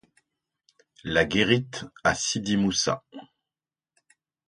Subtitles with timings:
[1.03, 3.03] La Guérite à Sidi Moussa.